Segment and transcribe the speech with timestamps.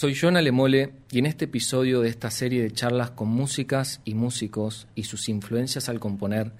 [0.00, 4.14] Soy Jonah Lemole y en este episodio de esta serie de charlas con músicas y
[4.14, 6.54] músicos y sus influencias al componer,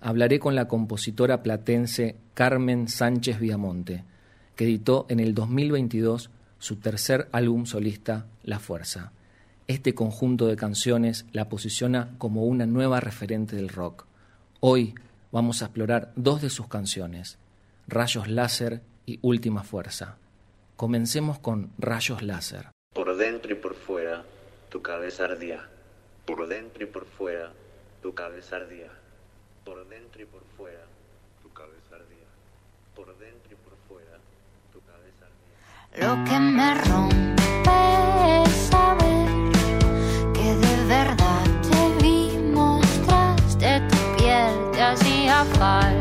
[0.00, 4.04] hablaré con la compositora platense Carmen Sánchez Viamonte,
[4.54, 6.30] que editó en el 2022
[6.60, 9.10] su tercer álbum solista, La Fuerza.
[9.66, 14.06] Este conjunto de canciones la posiciona como una nueva referente del rock.
[14.60, 14.94] Hoy
[15.32, 17.38] vamos a explorar dos de sus canciones,
[17.88, 20.18] Rayos Láser y Última Fuerza.
[20.76, 22.73] Comencemos con Rayos Láser.
[22.94, 24.22] Por dentro y por fuera,
[24.70, 25.68] tu cabeza ardía.
[26.24, 27.50] Por dentro y por fuera,
[28.00, 28.88] tu cabeza ardía.
[29.64, 30.84] Por dentro y por fuera,
[31.42, 32.28] tu cabeza ardía.
[32.94, 34.16] Por dentro y por fuera,
[34.72, 36.06] tu cabeza ardía.
[36.06, 39.28] Lo que me rompe es saber
[40.32, 45.93] que de verdad te vi, mostraste tu piel, te hacía falta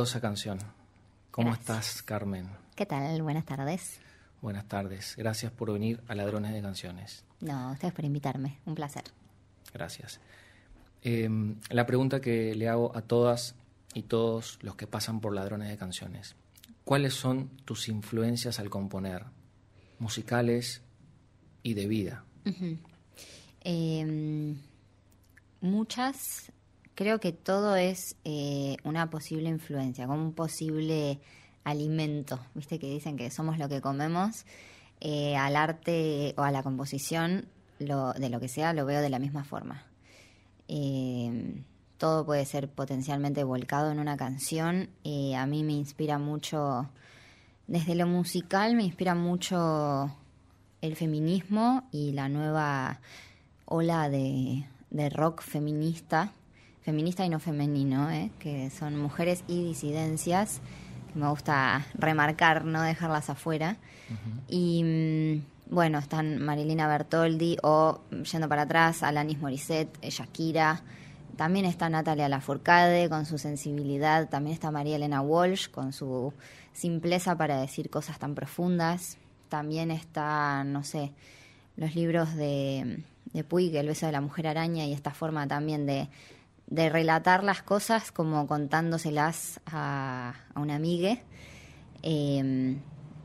[0.00, 0.58] Poderosa canción.
[1.30, 1.88] ¿Cómo Gracias.
[1.88, 2.48] estás, Carmen?
[2.74, 3.20] ¿Qué tal?
[3.20, 4.00] Buenas tardes.
[4.40, 5.14] Buenas tardes.
[5.14, 7.22] Gracias por venir a Ladrones de Canciones.
[7.42, 8.60] No, ustedes por invitarme.
[8.64, 9.04] Un placer.
[9.74, 10.18] Gracias.
[11.02, 11.28] Eh,
[11.68, 13.54] la pregunta que le hago a todas
[13.92, 16.34] y todos los que pasan por Ladrones de Canciones.
[16.82, 19.26] ¿Cuáles son tus influencias al componer?
[19.98, 20.80] Musicales
[21.62, 22.24] y de vida.
[23.64, 24.56] Eh,
[25.60, 26.50] muchas.
[27.00, 31.18] Creo que todo es eh, una posible influencia, como un posible
[31.64, 32.38] alimento.
[32.54, 34.44] Viste que dicen que somos lo que comemos.
[35.00, 37.46] Eh, al arte o a la composición,
[37.78, 39.86] lo, de lo que sea, lo veo de la misma forma.
[40.68, 41.62] Eh,
[41.96, 44.90] todo puede ser potencialmente volcado en una canción.
[45.02, 46.90] Eh, a mí me inspira mucho,
[47.66, 50.14] desde lo musical, me inspira mucho
[50.82, 53.00] el feminismo y la nueva
[53.64, 56.34] ola de, de rock feminista,
[56.90, 58.32] feminista y no femenino, ¿eh?
[58.40, 60.60] que son mujeres y disidencias,
[61.12, 63.76] que me gusta remarcar, no dejarlas afuera.
[64.48, 70.82] Y mm, bueno, están Marilina Bertoldi o, yendo para atrás, Alanis Morissette, eh, Shakira.
[71.36, 74.28] También está Natalia Lafourcade con su sensibilidad.
[74.28, 76.32] También está María Elena Walsh con su
[76.72, 79.16] simpleza para decir cosas tan profundas.
[79.48, 81.12] También está, no sé,
[81.76, 85.86] los libros de, de Puig, El beso de la mujer araña y esta forma también
[85.86, 86.08] de,
[86.70, 91.18] de relatar las cosas como contándoselas a, a una amiga.
[92.02, 92.76] Eh,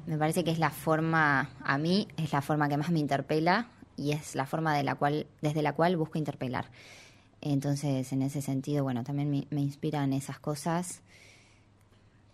[0.07, 3.67] me parece que es la forma, a mí, es la forma que más me interpela
[3.97, 6.69] y es la forma de la cual, desde la cual busco interpelar.
[7.41, 11.01] Entonces, en ese sentido, bueno, también me, me inspiran esas cosas.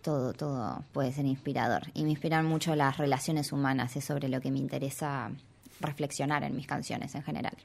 [0.01, 1.83] Todo, todo puede ser inspirador.
[1.93, 5.31] Y me inspiran mucho las relaciones humanas, es sobre lo que me interesa
[5.79, 7.55] reflexionar en mis canciones en general.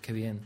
[0.00, 0.40] Qué bien.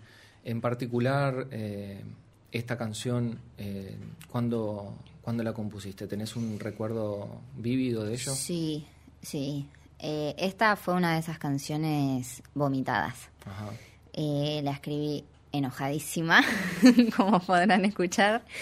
[0.47, 2.05] En particular, eh,
[2.53, 3.97] esta canción, eh,
[4.31, 6.07] ¿cuándo, ¿cuándo la compusiste?
[6.07, 8.33] ¿Tenés un recuerdo vívido de ello?
[8.33, 8.87] Sí,
[9.23, 9.69] sí.
[9.99, 13.29] Eh, esta fue una de esas canciones vomitadas.
[13.45, 13.71] Ajá.
[14.13, 16.45] Eh, la escribí enojadísima,
[17.17, 18.45] como podrán escuchar.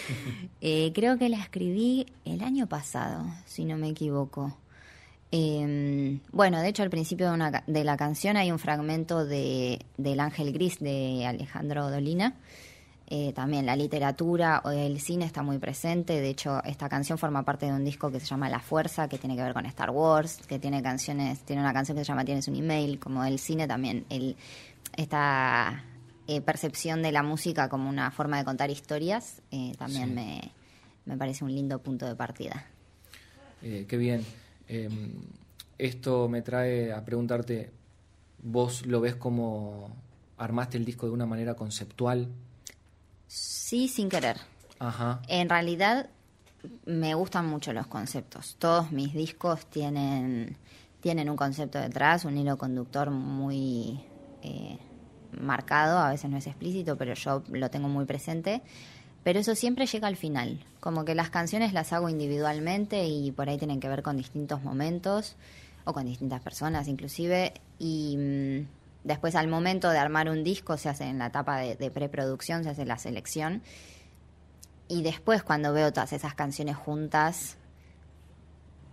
[0.66, 4.56] Eh, creo que la escribí el año pasado, si no me equivoco.
[5.36, 9.84] Eh, bueno, de hecho al principio de, una de la canción hay un fragmento de,
[9.96, 12.34] del Ángel Gris de Alejandro Dolina.
[13.08, 16.20] Eh, también la literatura o el cine está muy presente.
[16.20, 19.18] De hecho, esta canción forma parte de un disco que se llama La Fuerza, que
[19.18, 22.24] tiene que ver con Star Wars, que tiene canciones, tiene una canción que se llama
[22.24, 24.04] Tienes un email, como el cine también.
[24.10, 24.36] El,
[24.96, 25.82] esta
[26.28, 30.14] eh, percepción de la música como una forma de contar historias eh, también Sí.
[30.14, 30.52] me,
[31.06, 32.66] me parece un lindo punto de partida.
[33.62, 34.24] Eh, qué bien.
[34.68, 34.88] Eh,
[35.78, 37.72] esto me trae a preguntarte,
[38.42, 39.96] ¿vos lo ves como
[40.36, 42.28] armaste el disco de una manera conceptual?
[43.26, 44.36] Sí, sin querer.
[44.78, 45.22] Ajá.
[45.28, 46.10] En realidad
[46.86, 48.56] me gustan mucho los conceptos.
[48.58, 50.56] Todos mis discos tienen,
[51.00, 54.00] tienen un concepto detrás, un hilo conductor muy
[54.42, 54.78] eh,
[55.40, 58.62] marcado, a veces no es explícito, pero yo lo tengo muy presente.
[59.24, 63.48] Pero eso siempre llega al final, como que las canciones las hago individualmente y por
[63.48, 65.34] ahí tienen que ver con distintos momentos
[65.84, 67.54] o con distintas personas inclusive.
[67.78, 68.66] Y mm,
[69.04, 72.70] después al momento de armar un disco se hace en la etapa de, preproducción, se
[72.70, 73.62] hace la selección.
[74.88, 77.56] Y después cuando veo todas esas canciones juntas,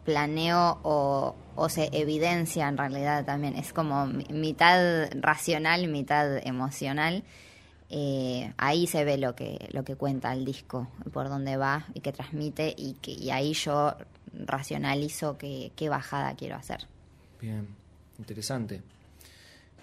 [0.06, 1.36] planeo o,
[1.68, 3.56] se evidencia en realidad también.
[3.56, 7.24] Es como mi- mitad racional, mitad emocional.
[7.94, 12.00] Eh, ahí se ve lo que, lo que cuenta el disco, por dónde va y
[12.00, 13.94] qué transmite y, que, y ahí yo
[14.34, 16.88] racionalizo qué, qué bajada quiero hacer.
[17.42, 17.68] Bien,
[18.18, 18.82] interesante.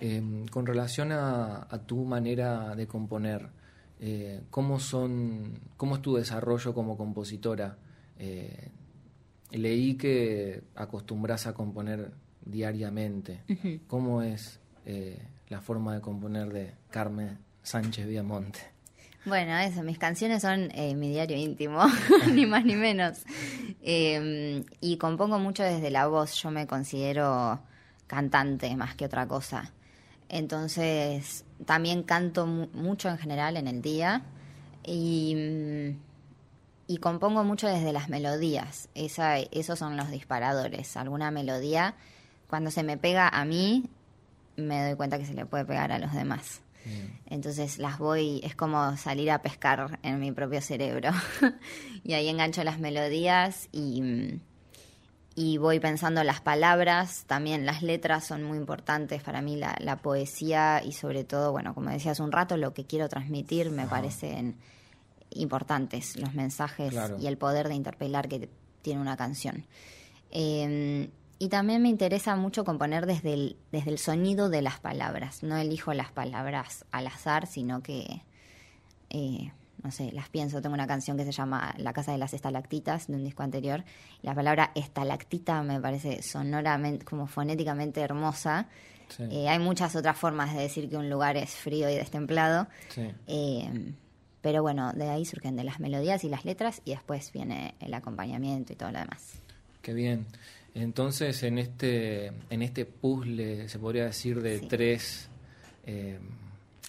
[0.00, 3.50] Eh, con relación a, a tu manera de componer,
[4.00, 7.76] eh, ¿cómo son, cómo es tu desarrollo como compositora?
[8.18, 8.70] Eh,
[9.50, 12.10] leí que acostumbras a componer
[12.42, 13.42] diariamente.
[13.86, 14.60] ¿Cómo es
[15.50, 18.60] la forma de componer de Carmen Sánchez Viamonte?
[19.24, 21.80] Bueno, eso, mis canciones son eh, mi diario íntimo,
[22.32, 23.18] ni más ni menos.
[23.82, 27.60] Eh, y compongo mucho desde la voz, yo me considero
[28.06, 29.70] cantante más que otra cosa.
[30.30, 34.22] Entonces, también canto mu- mucho en general en el día
[34.84, 35.96] y, mm,
[36.86, 38.88] y compongo mucho desde las melodías.
[38.94, 40.96] Esa, esos son los disparadores.
[40.96, 41.94] Alguna melodía,
[42.48, 43.90] cuando se me pega a mí,
[44.56, 46.62] me doy cuenta que se le puede pegar a los demás.
[47.26, 51.10] Entonces las voy, es como salir a pescar en mi propio cerebro.
[52.04, 54.40] y ahí engancho las melodías y, mm,
[55.34, 57.24] y voy pensando las palabras.
[57.26, 61.74] También las letras son muy importantes para mí, la, la poesía y sobre todo, bueno,
[61.74, 64.56] como decía hace un rato, lo que quiero transmitir me parecen
[65.30, 67.18] importantes, los mensajes Claro.
[67.20, 68.48] y el poder de interpelar que
[68.82, 69.66] tiene una canción.
[70.30, 75.42] Eh, y también me interesa mucho componer desde el, desde el sonido de las palabras.
[75.42, 78.22] No elijo las palabras al azar, sino que
[79.10, 79.52] eh,
[79.82, 80.60] no sé, las pienso.
[80.60, 83.84] Tengo una canción que se llama La Casa de las Estalactitas, de un disco anterior.
[84.22, 88.66] La palabra estalactita me parece sonoramente, como fonéticamente hermosa.
[89.08, 89.24] Sí.
[89.30, 92.66] Eh, hay muchas otras formas de decir que un lugar es frío y destemplado.
[92.88, 93.10] Sí.
[93.26, 93.94] Eh,
[94.40, 97.94] pero bueno, de ahí surgen de las melodías y las letras y después viene el
[97.94, 99.34] acompañamiento y todo lo demás.
[99.82, 100.26] Qué bien.
[100.82, 104.66] Entonces, en este, en este puzzle, se podría decir, de Sí.
[104.68, 105.28] tres
[105.90, 106.18] eh,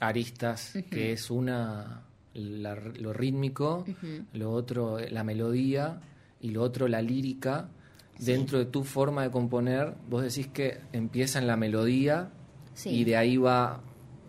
[0.02, 2.04] aristas, que es una
[2.34, 3.86] la- lo rítmico,
[4.34, 6.02] lo otro la melodía
[6.42, 7.70] y lo otro la lírica,
[8.20, 12.30] dentro de tu forma de componer, vos decís que empieza en la melodía
[12.74, 12.90] Sí.
[12.90, 13.82] y de ahí va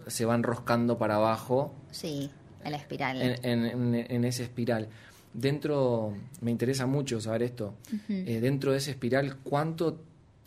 [0.06, 2.30] se va enroscando para abajo Sí,
[2.64, 3.20] en la espiral.
[3.20, 3.64] en, en-
[3.94, 4.88] en- en esa espiral.
[5.32, 7.74] Dentro, me interesa mucho saber esto,
[8.08, 10.02] eh, dentro de esa espiral, ¿cuánto,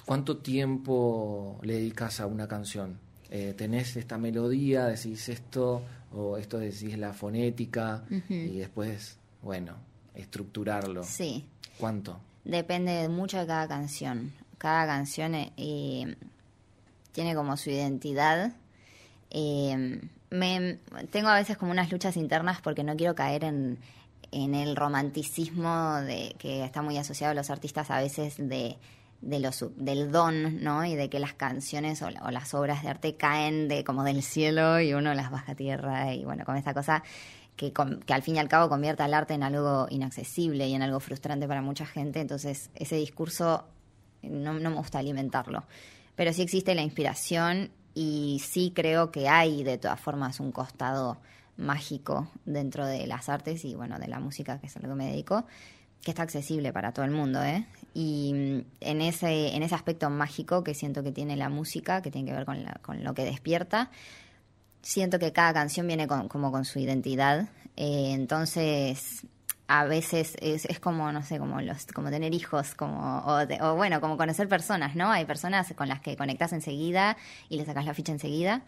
[0.05, 2.99] ¿cuánto tiempo le dedicas a una canción?
[3.29, 9.75] Eh, ¿Tenés esta melodía, decís esto, o esto decís la fonética, y después, bueno,
[10.15, 11.03] estructurarlo?
[11.03, 11.45] Sí,
[11.79, 12.19] ¿Cuánto?
[12.43, 14.33] depende mucho de cada canción.
[14.57, 16.15] Cada canción eh,
[17.11, 18.53] tiene como su identidad.
[19.29, 19.99] Eh,
[20.29, 20.79] me,
[21.11, 23.77] tengo a veces como unas luchas internas porque no quiero caer en,
[24.33, 28.77] en el romanticismo de que está muy asociado a los artistas a veces de,
[29.21, 30.83] de lo sub- del don, ¿no?
[30.85, 34.03] Y de que las canciones o, la- o las obras de arte caen de como
[34.03, 37.03] del cielo y uno las baja a tierra y bueno, con esta cosa
[37.55, 40.81] que, que al fin y al cabo convierta el arte en algo inaccesible y en
[40.81, 42.19] algo frustrante para mucha gente.
[42.19, 43.65] Entonces, ese discurso
[44.23, 45.63] no me gusta alimentarlo.
[46.15, 51.17] Pero sí existe la inspiración y sí creo que hay de todas formas un costado
[51.57, 54.95] mágico dentro de las artes y bueno, de la música, que es a lo que
[54.95, 55.45] me dedico,
[56.03, 57.65] que está accesible para todo el mundo, ¿eh?
[57.93, 62.11] Y mm, en ese, en ese aspecto mágico que siento que tiene la música, que
[62.11, 63.89] tiene que ver con, la- con lo que despierta,
[64.81, 67.47] siento que cada canción viene con, como con su identidad.
[67.77, 69.25] Eh, entonces,
[69.67, 73.75] a veces es, es como, no sé, como los, como tener hijos, como, o, o
[73.75, 75.09] bueno, como conocer personas, ¿no?
[75.09, 77.17] Hay personas con las que conectas enseguida
[77.49, 78.63] y le sacas la ficha enseguida.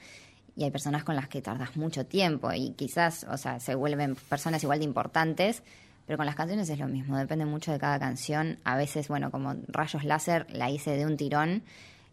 [0.56, 4.16] Y hay personas con las que tardas mucho tiempo y quizás, o sea, se vuelven
[4.16, 5.64] personas igual de importantes,
[6.06, 8.60] pero con las canciones es lo mismo, depende mucho de cada canción.
[8.64, 11.64] A veces, bueno, como Rayos Láser la hice de un tirón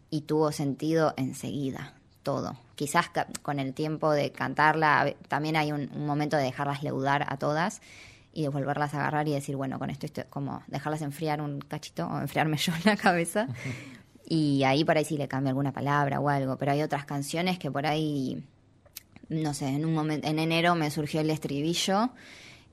[0.09, 2.57] y tuvo sentido enseguida, todo.
[2.75, 3.09] Quizás
[3.41, 7.81] con el tiempo de cantarla, también hay un, un momento de dejarlas leudar a todas
[8.33, 11.59] y de volverlas a agarrar y decir, bueno, con esto, esto como dejarlas enfriar un
[11.61, 13.47] cachito o enfriarme yo en la cabeza.
[14.25, 17.59] Y ahí por ahí sí le cambio alguna palabra o algo, pero hay otras canciones
[17.59, 18.43] que por ahí,
[19.29, 22.09] no sé, en un momento, en enero me surgió el estribillo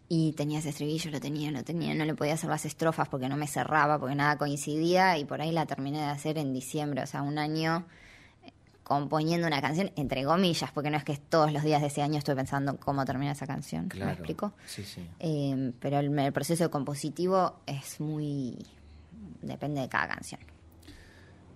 [0.08, 3.28] y tenía ese estribillo, lo tenía, lo tenía, no le podía hacer las estrofas porque
[3.28, 7.02] no me cerraba, porque nada coincidía y por ahí la terminé de hacer en diciembre,
[7.02, 7.84] o sea, un año
[8.44, 8.52] eh,
[8.84, 12.18] componiendo una canción, entre comillas, porque no es que todos los días de ese año
[12.18, 14.52] estoy pensando cómo termina esa canción, ¿me explico?
[14.66, 15.04] Sí, sí.
[15.18, 18.56] Eh, pero el, el proceso compositivo es muy...
[19.42, 20.40] depende de cada canción.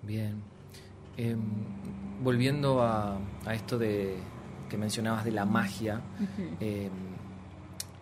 [0.07, 0.43] Bien.
[1.17, 1.41] Em,
[2.23, 4.17] volviendo a, a esto de
[4.69, 6.01] que mencionabas de la magia,
[6.61, 6.91] em,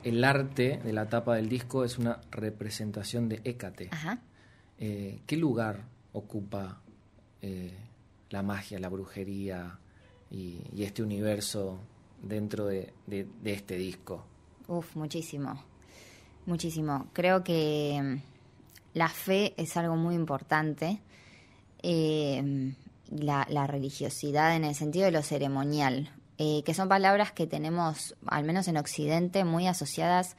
[0.02, 3.88] el arte de la tapa del disco es una representación de Hécate.
[3.92, 4.18] Ajá.
[4.78, 6.80] Eh, ¿Qué lugar ocupa
[7.40, 7.76] eh,
[8.30, 9.78] la magia, la brujería
[10.30, 11.78] y, y este universo
[12.22, 14.24] dentro de, de- de este disco?
[14.68, 15.62] Uf, muchísimo.
[16.46, 17.08] Muchísimo.
[17.12, 21.00] Creo que mm, la fe es algo muy importante.
[21.82, 22.74] Eh,
[23.10, 28.14] la, la religiosidad en el sentido de lo ceremonial, eh, que son palabras que tenemos,
[28.26, 30.36] al menos en Occidente, muy asociadas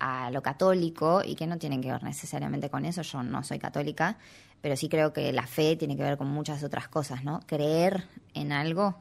[0.00, 3.02] a lo católico y que no tienen que ver necesariamente con eso.
[3.02, 4.18] Yo no soy católica,
[4.60, 7.40] pero sí creo que la fe tiene que ver con muchas otras cosas, ¿no?
[7.46, 8.04] Creer
[8.34, 9.00] en algo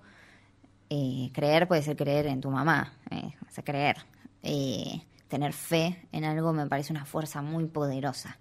[0.90, 3.98] eh, creer puede ser creer en tu mamá, eh, creer.
[4.44, 8.38] Eh, tener fe en algo me parece una fuerza muy poderosa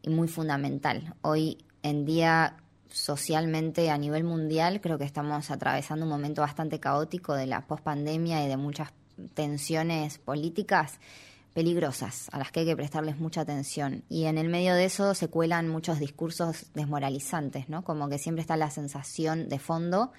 [0.00, 1.14] y muy fundamental.
[1.20, 2.56] Hoy en día,
[2.90, 8.44] socialmente, a nivel mundial, creo que estamos atravesando un momento bastante caótico de la pospandemia
[8.44, 8.92] y de muchas
[9.34, 10.98] tensiones políticas
[11.54, 14.04] peligrosas a las que hay que prestarles mucha atención.
[14.08, 17.82] Y en el medio de eso se cuelan muchos discursos desmoralizantes, ¿no?
[17.82, 20.12] Como que siempre está la sensación de fondo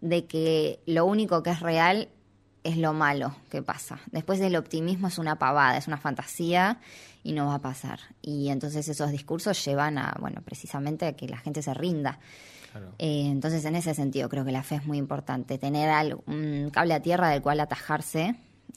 [0.00, 2.08] de que lo único que es real
[2.68, 3.98] es lo malo que pasa.
[4.12, 6.78] Después el optimismo es una pavada, es una fantasía
[7.24, 8.00] y no va a pasar.
[8.22, 12.18] Y entonces esos discursos llevan a, bueno, precisamente a que la gente se rinda.
[12.72, 12.88] Claro.
[12.98, 15.58] Eh, entonces, en ese sentido, creo que la fe es muy importante.
[15.58, 18.36] Tener al- un cable a tierra del cual atajarse,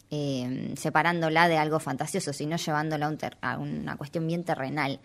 [0.09, 4.99] eh, separándola de algo fantasioso, sino llevándola a, un a una cuestión bien terrenal.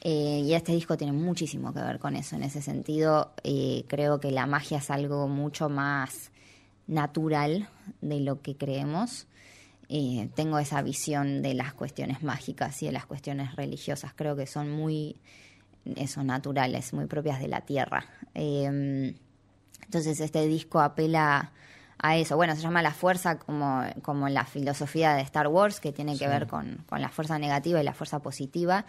[0.00, 2.36] Eh, y este disco tiene muchísimo que ver con eso.
[2.36, 6.30] En ese sentido, eh, creo que la magia es algo mucho más
[6.88, 7.68] natural
[8.00, 9.26] de lo que creemos.
[9.90, 14.12] eh, tengo esa visión de las cuestiones mágicas y de las cuestiones religiosas.
[14.14, 15.16] Creo que son muy,
[15.96, 18.04] eso, naturales, muy propias de la tierra.
[18.34, 19.14] Eh,
[19.84, 21.52] entonces este disco apela
[21.98, 22.36] a eso.
[22.36, 26.28] Bueno, se llama La Fuerza como, como la filosofía de Star Wars, que tiene que
[26.28, 28.84] ver con, con la fuerza negativa y la fuerza positiva.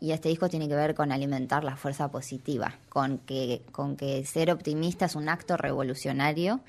[0.00, 4.24] Y este disco tiene que ver con alimentar la fuerza positiva, con que, con que
[4.26, 6.60] ser optimista es un acto revolucionario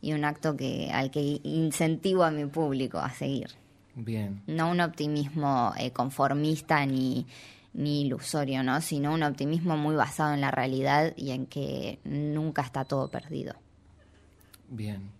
[0.00, 3.48] y un acto que al que incentivo a mi público a seguir.
[3.94, 4.42] Bien.
[4.46, 7.26] No un optimismo eh, conformista ni,
[7.74, 8.80] ni ilusorio, ¿no?
[8.80, 13.54] Sino un optimismo muy basado en la realidad y en que nunca está todo perdido.
[14.68, 15.10] Bien.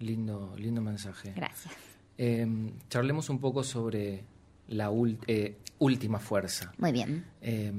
[0.00, 1.32] Lindo, lindo mensaje.
[1.34, 1.72] Gracias.
[2.18, 4.24] Eh, charlemos un poco sobre
[4.68, 4.90] la
[5.26, 6.72] eh, última fuerza.
[6.78, 7.24] Muy bien.
[7.40, 7.72] Eh,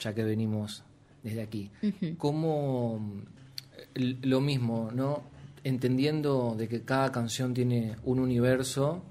[0.00, 0.84] ya que venimos
[1.22, 1.70] desde aquí.
[2.18, 3.00] ¿Cómo
[3.94, 5.22] eh, lo mismo, ¿no?
[5.70, 9.02] Entendiendo de que cada canción tiene un universo,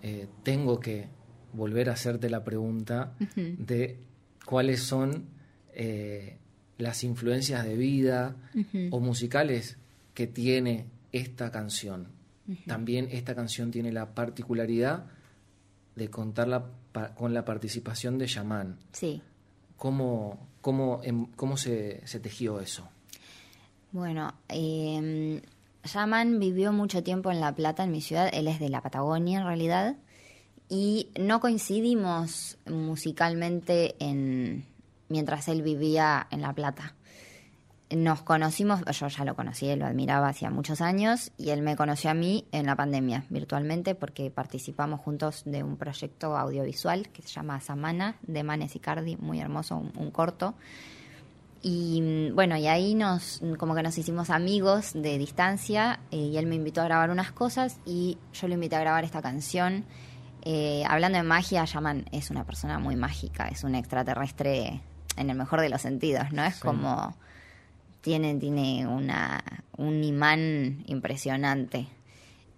[0.00, 1.08] eh, tengo que
[1.52, 3.98] volver a hacerte la pregunta de
[4.46, 5.26] cuáles son
[5.72, 6.38] eh,
[6.78, 8.36] las influencias de vida
[8.92, 9.76] o musicales
[10.14, 12.06] que tiene esta canción.
[12.64, 15.06] También esta canción tiene la particularidad
[15.96, 18.78] de contarla pa- con la participación de Yaman.
[18.92, 19.20] Sí.
[19.76, 22.88] ¿Cómo, cómo, em- cómo se, se tejió eso?
[23.90, 25.40] Bueno, eh,
[25.84, 28.30] Yaman vivió mucho tiempo en La Plata, en mi ciudad.
[28.32, 29.96] Él es de la Patagonia, en realidad.
[30.68, 34.64] Y no coincidimos musicalmente en
[35.08, 36.94] mientras él vivía en La Plata.
[37.90, 42.10] Nos conocimos, yo ya lo conocí, lo admiraba hacía muchos años y él me conoció
[42.10, 47.28] a mí en la pandemia, virtualmente, porque participamos juntos de un proyecto audiovisual que se
[47.28, 50.54] llama Samana, de Manes Icardi, muy hermoso, un corto.
[51.66, 56.36] Y mm, bueno, y ahí nos, como que nos hicimos amigos de distancia eh, y
[56.36, 59.86] él me invitó a grabar unas cosas y yo lo invité a grabar esta canción.
[60.42, 64.82] Eh, hablando de magia, Yaman es una persona muy mágica, es un extraterrestre
[65.16, 66.44] en el mejor de los sentidos, ¿no?
[66.44, 66.60] Es Sí.
[66.60, 67.16] como
[68.02, 69.42] tiene, tiene una,
[69.78, 71.88] un imán impresionante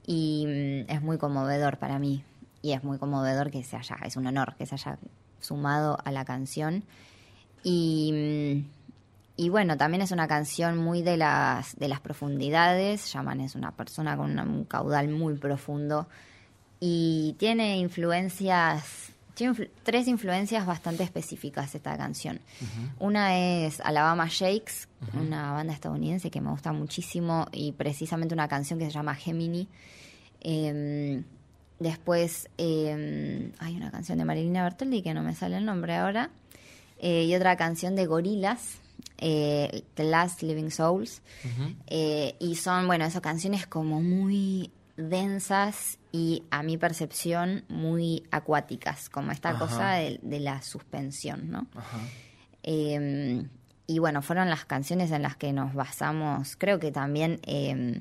[0.05, 0.47] y
[0.89, 2.25] mm, es muy conmovedor para mí
[2.61, 4.99] y es muy conmovedor que se haya, es un honor que se haya
[5.39, 6.83] sumado a la canción
[7.63, 8.76] y, mm,
[9.37, 13.73] y bueno, también es una canción muy de las, de las profundidades, Yaman es una
[13.73, 16.09] persona con un caudal muy profundo
[16.81, 22.41] y tiene influencias, tiene influ- tres influencias bastante específicas esta canción.
[22.99, 24.89] Una es Alabama Shakes,
[25.21, 29.69] una banda estadounidense que me gusta muchísimo y precisamente una canción que se llama Gemini.
[30.41, 31.25] Em,
[31.79, 36.31] después em, hay una canción de Marilina Bertoldi que no me sale el nombre ahora.
[36.99, 38.79] Eh, y otra canción de Gorilas,
[39.19, 41.23] The Last Living Souls.
[41.87, 49.09] Eh, y son, bueno, esas canciones como muy densas y a mi percepción muy acuáticas,
[49.09, 49.59] como esta Ajá.
[49.59, 51.67] cosa de, de la suspensión, ¿no?
[51.75, 51.99] Ajá.
[52.63, 53.47] Eh,
[53.87, 56.57] y bueno, fueron las canciones en las que nos basamos.
[56.57, 58.01] Creo que también eh,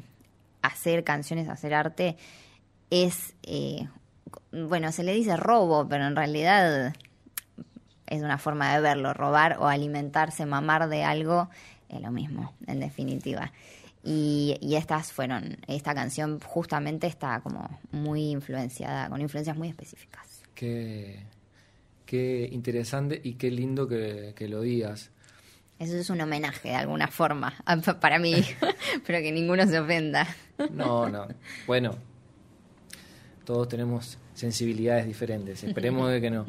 [0.62, 2.18] hacer canciones, hacer arte
[2.90, 3.88] es, eh,
[4.52, 6.96] bueno, se le dice robo, pero en realidad
[8.08, 9.14] es una forma de verlo.
[9.14, 11.50] Robar o alimentarse, mamar de algo,
[11.90, 13.52] es lo mismo, en definitiva.
[14.04, 20.44] Y, y estas fueron, esta canción justamente está como muy influenciada, con influencias muy específicas.
[20.54, 21.24] Qué,
[22.06, 25.12] qué interesante y qué lindo que, que lo digas.
[25.78, 27.54] Eso es un homenaje de alguna forma
[28.00, 28.36] para mí,
[29.06, 30.28] pero que ninguno se ofenda.
[30.72, 31.28] No, no.
[31.68, 31.98] Bueno,
[33.44, 35.64] todos tenemos sensibilidades diferentes.
[35.64, 36.46] Esperemos de que no.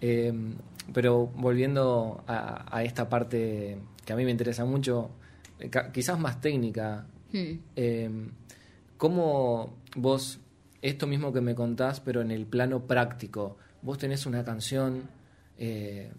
[0.00, 0.32] Eh,
[0.92, 5.10] pero volviendo a, a esta parte que a mí me interesa mucho,
[5.58, 8.10] eh, quizás más técnica, eh,
[8.96, 10.38] ¿cómo vos,
[10.82, 15.02] esto mismo que me contás, pero en el plano práctico, vos tenés una canción,
[15.58, 16.10] eh,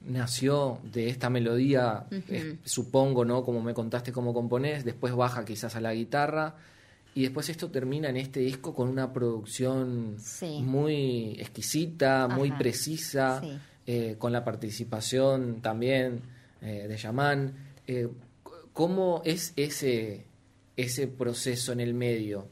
[0.00, 3.42] nació de esta melodía, eh, supongo, ¿no?
[3.44, 6.54] Como me contaste cómo componés, después baja quizás a la guitarra.
[7.14, 10.60] Y después esto termina en este disco con una producción Sí.
[10.62, 13.58] muy exquisita, muy precisa, Sí.
[13.90, 16.20] Eh, con la participación también
[16.60, 17.54] eh, de Yaman.
[17.86, 18.06] Eh,
[18.74, 20.26] ¿Cómo es ese,
[20.76, 22.46] ese proceso en el medio?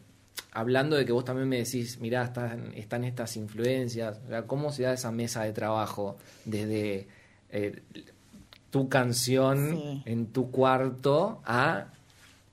[0.53, 4.94] Hablando de que vos también me decís, mirá, están, están estas influencias, ¿cómo se da
[4.94, 7.07] esa mesa de trabajo desde
[7.51, 7.83] eh,
[8.70, 10.03] tu canción Sí.
[10.07, 11.88] en tu cuarto a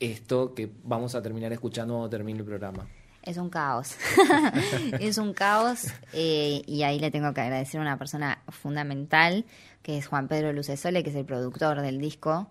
[0.01, 2.85] esto que vamos a terminar escuchando cuando termine el programa?
[3.23, 3.95] Es un caos.
[4.99, 9.45] es un caos eh, y ahí le tengo que agradecer a una persona fundamental,
[9.81, 12.49] que es Juan Pedro Lucesole, que es el productor del disco.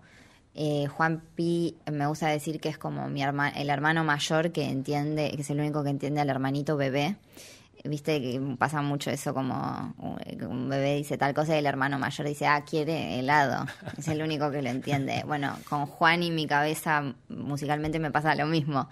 [0.55, 5.31] Eh, Juan Pi me gusta decir que es como mi el hermano mayor que entiende,
[5.35, 7.17] que es el único que entiende al hermanito bebé.
[7.85, 12.25] Viste que pasa mucho eso como un bebé dice tal cosa y el hermano mayor
[12.25, 13.65] dice, ah, quiere helado.
[13.97, 15.23] Es el único que lo entiende.
[15.27, 18.87] Bueno, con Juan y mi cabeza musicalmente me pasa lo mismo.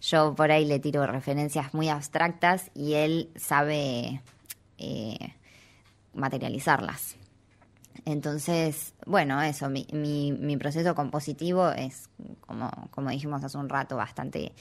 [0.00, 4.20] Yo por ahí le tiro referencias muy abstractas y él sabe
[4.78, 5.34] eh,
[6.14, 7.16] materializarlas.
[8.04, 12.08] Entonces, bueno, eso, mi, mi, mi, proceso compositivo es,
[12.40, 14.52] como, como dijimos hace un rato, bastante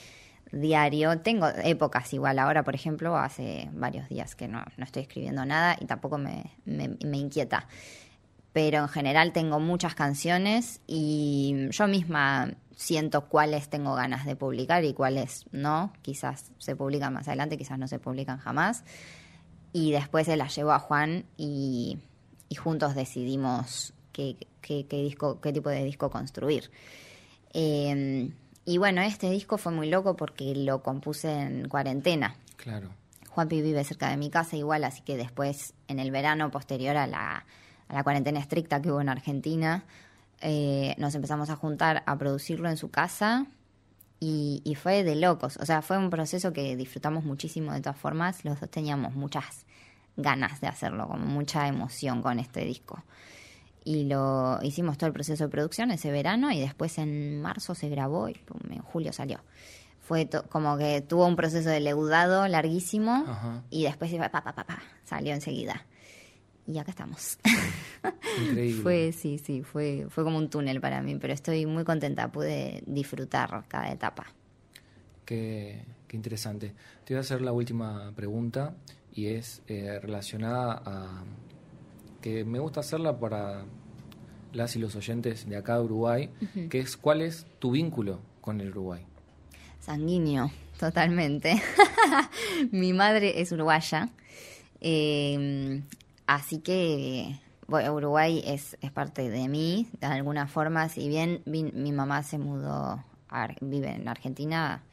[0.52, 1.19] diario.
[1.19, 5.76] Tengo épocas igual, ahora por ejemplo, hace varios días que no, no estoy escribiendo nada
[5.80, 7.67] y tampoco me, me, me inquieta.
[8.56, 14.86] Pero en general tengo muchas canciones y yo misma siento cuáles tengo ganas de publicar
[14.86, 15.91] y cuáles no.
[16.02, 18.86] Quizás se publican más adelante, quizás no se publican jamás.
[19.74, 22.00] Y después se las llevo a Juan y,
[22.58, 26.72] juntos decidimos qué, qué, disco, qué tipo de disco construir.
[27.52, 28.32] Em,
[28.63, 32.38] y bueno, este disco fue muy loco porque lo compuse en cuarentena.
[32.56, 32.91] Claro.
[33.32, 37.06] Juanpi vive cerca de mi casa igual, así que después, en el verano posterior a
[37.06, 37.46] la,
[37.88, 39.84] a la cuarentena estricta que hubo en Argentina,
[40.41, 43.45] eh, nos empezamos a juntar a producirlo en su casa
[44.19, 45.58] y, y, fue de locos.
[45.58, 48.43] O sea, fue un proceso que disfrutamos muchísimo de todas formas.
[48.43, 49.65] Los dos teníamos muchas
[50.17, 53.04] ganas de hacerlo, como mucha emoción con este disco.
[53.84, 57.88] Y lo hicimos todo el proceso de producción ese verano y después en marzo se
[57.88, 58.38] grabó y
[58.69, 59.41] en julio salió.
[60.02, 63.26] Fue como que tuvo un proceso de leudado larguísimo
[63.69, 65.86] y después pa, pa, pa, pa, salió enseguida
[66.67, 67.38] y acá estamos.
[68.41, 68.82] Increíble.
[68.82, 72.84] fue, sí, sí, fue, fue como un túnel para mí, pero estoy muy contenta, pude
[72.86, 74.25] disfrutar cada etapa.
[75.25, 76.73] Qué, qué interesante.
[77.04, 78.75] Te voy a hacer la última pregunta
[79.13, 81.23] y es eh, relacionada a
[82.21, 83.65] que me gusta hacerla para
[84.51, 86.30] las y los oyentes de acá de Uruguay,
[86.69, 89.06] que es cuál es tu vínculo con el Uruguay.
[89.80, 90.49] Sanguíneo,
[90.80, 91.62] totalmente.
[92.71, 94.10] Mi madre es uruguaya.
[94.82, 95.84] Eh,
[96.27, 102.23] Así que Uruguay es, es parte de mí, de alguna forma, si bien mi, mamá
[102.23, 103.03] se mudó,
[103.61, 104.83] vive en Argentina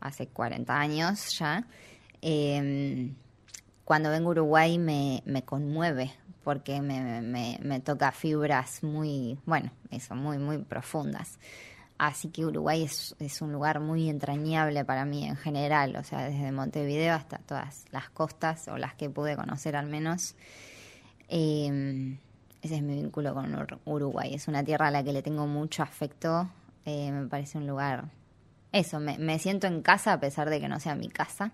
[0.00, 1.66] hace 40 años ya,
[2.22, 3.14] em,
[3.84, 6.12] cuando vengo a Uruguay me, me conmueve
[6.44, 11.38] porque me, me, me, toca fibras muy, bueno, eso, muy, muy profundas.
[11.98, 16.30] Así que Uruguay es, es, un lugar muy entrañable para mí en general, o sea,
[16.30, 20.34] desde Montevideo hasta todas las costas, o las que pude conocer al menos.
[21.30, 22.18] Eh,
[22.60, 24.34] ese es mi vínculo con Uruguay.
[24.34, 26.50] Es una tierra a la que le tengo mucho afecto.
[26.84, 28.10] Eh, me parece un lugar...
[28.72, 31.52] Eso, me, me, siento en casa a pesar de que no sea mi casa.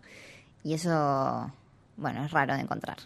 [0.63, 1.51] Y eso,
[1.97, 2.99] bueno, es raro de encontrar.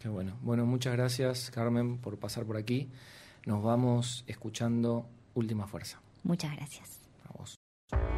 [0.00, 0.32] Qué bueno.
[0.42, 2.88] Bueno, muchas gracias, Carmen, por pasar por aquí.
[3.46, 6.00] Nos vamos escuchando Última Fuerza.
[6.24, 6.98] Muchas gracias.
[7.28, 8.17] A vos.